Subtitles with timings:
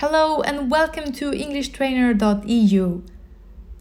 [0.00, 3.02] Hello and welcome to EnglishTrainer.eu.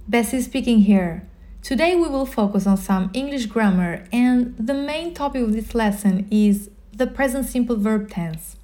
[0.06, 1.26] Bessie speaking here.
[1.64, 6.28] Today we will focus on some English grammar and the main topic of this lesson
[6.30, 8.58] is the present simple verb tense.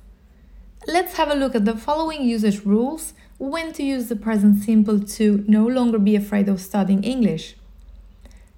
[0.86, 5.00] Let's have a look at the following usage rules when to use the present simple
[5.00, 7.56] to no longer be afraid of studying English.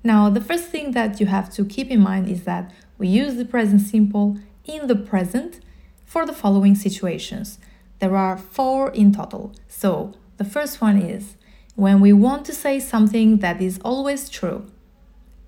[0.03, 3.35] Now, the first thing that you have to keep in mind is that we use
[3.35, 5.59] the present simple in the present
[6.03, 7.59] for the following situations.
[7.99, 9.53] There are four in total.
[9.67, 11.35] So the first one is
[11.75, 14.65] when we want to say something that is always true,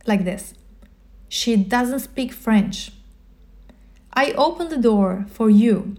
[0.06, 0.54] like this
[1.28, 2.92] She doesn't speak French.
[4.14, 5.96] I open the door for you.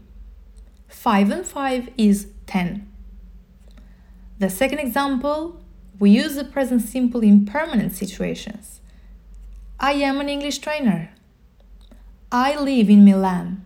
[0.88, 2.86] 5 and 5 is 10.
[4.40, 5.60] The second example,
[5.98, 8.80] we use the present simple in permanent situations.
[9.78, 11.10] I am an English trainer.
[12.32, 13.64] I live in Milan.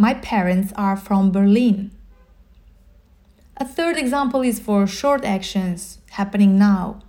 [0.00, 1.90] My parents are from Berlin.
[3.56, 7.00] A third example is for short actions happening now.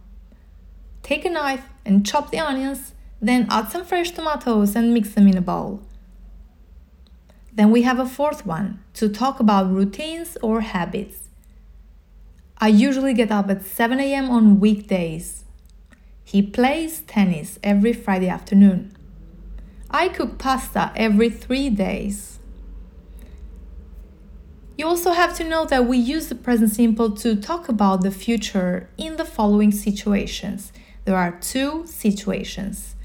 [1.03, 5.27] Take a knife and chop the onions, then add some fresh tomatoes and mix them
[5.27, 5.83] in a bowl.
[7.53, 11.29] Then we have a fourth one to talk about routines or habits.
[12.57, 15.43] I usually get up at 7 am on weekdays.
[16.23, 18.97] He plays tennis every Friday afternoon.
[19.91, 22.38] I cook pasta every three days.
[24.79, 28.11] You also have to know that we use the present simple to talk about the
[28.11, 30.71] future in the following situations.
[31.03, 32.95] There are two situations.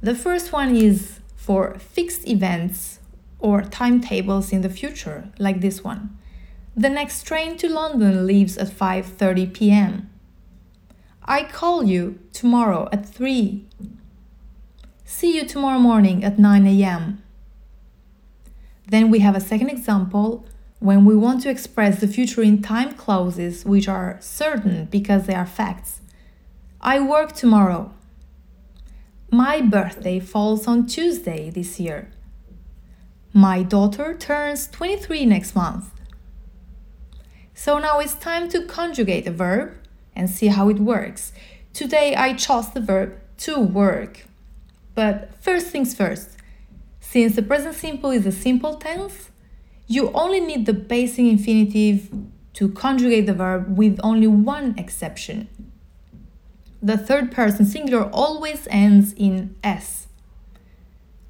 [0.00, 3.00] The first one is for fixed events
[3.40, 6.16] or timetables in the future, like this one.
[6.76, 10.08] The next train to London leaves at 5:30 p.m.
[11.24, 13.66] I call you tomorrow at 3.
[15.04, 17.24] See you tomorrow morning at 9 a.m.
[18.86, 20.46] Then we have a second example
[20.80, 25.34] when we want to express the future in time clauses which are certain because they
[25.34, 26.00] are facts.
[26.80, 27.92] I work tomorrow.
[29.30, 32.10] My birthday falls on Tuesday this year.
[33.32, 35.90] My daughter turns 23 next month.
[37.54, 39.74] So now it's time to conjugate a verb
[40.14, 41.32] and see how it works.
[41.72, 44.24] Today I chose the verb to work.
[44.94, 46.30] But first things first,
[47.00, 49.30] since the present simple is a simple tense,
[49.88, 52.10] you only need the basic infinitive
[52.52, 55.48] to conjugate the verb with only one exception.
[56.82, 60.06] The third person singular always ends in s.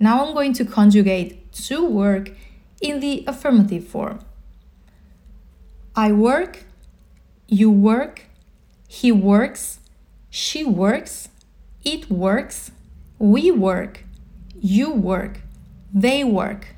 [0.01, 2.33] Now I'm going to conjugate to work
[2.81, 4.21] in the affirmative form.
[5.95, 6.65] I work,
[7.47, 8.27] you work,
[8.89, 9.81] he works,
[10.31, 11.29] she works,
[11.85, 12.71] it works,
[13.19, 14.05] we work,
[14.61, 15.41] you work,
[15.93, 16.75] they work.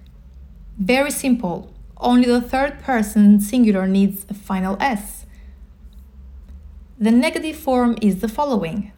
[0.79, 1.70] Very simple.
[2.01, 5.27] Only the third person singular needs a final S.
[6.99, 8.93] The negative form is the following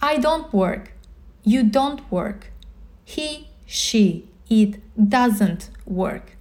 [0.00, 0.92] I don't work.
[1.42, 2.52] You don't work.
[3.04, 6.36] He, she, it doesn't work.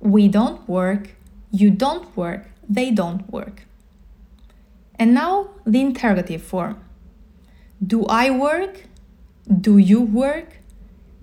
[0.00, 1.14] We don't work.
[1.50, 2.48] You don't work.
[2.68, 3.64] They don't work.
[4.98, 6.78] And now the interrogative form.
[7.86, 8.84] Do I work?
[9.48, 10.58] Do you work?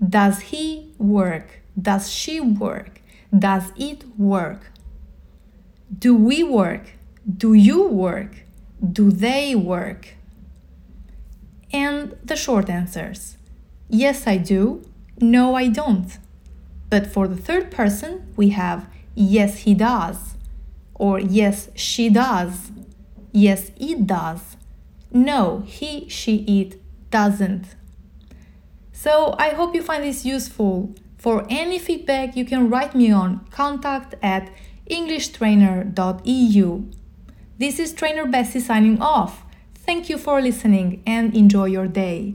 [0.00, 1.60] Does he work?
[1.80, 3.00] Does she work?
[3.36, 4.70] Does it work?
[5.98, 6.92] Do we work?
[7.26, 8.44] Do you work?
[8.92, 10.14] Do they work?
[11.72, 13.36] And the short answers
[13.88, 14.82] Yes, I do.
[15.20, 16.18] No, I don't.
[16.90, 20.34] But for the third person, we have Yes, he does.
[20.94, 22.70] Or Yes, she does.
[23.32, 24.56] Yes, it does.
[25.12, 26.80] No, he, she, it
[27.10, 27.66] doesn't.
[28.92, 30.94] So I hope you find this useful.
[31.24, 34.50] For any feedback, you can write me on contact at
[34.90, 36.84] englishtrainer.eu.
[37.56, 39.42] This is Trainer Bessie signing off.
[39.74, 42.34] Thank you for listening and enjoy your day.